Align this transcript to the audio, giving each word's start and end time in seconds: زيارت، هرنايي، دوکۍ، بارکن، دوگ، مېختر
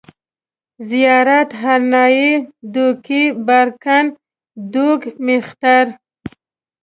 زيارت، 0.89 1.49
هرنايي، 1.61 2.31
دوکۍ، 2.73 3.23
بارکن، 3.47 4.05
دوگ، 4.73 4.99
مېختر 5.25 5.85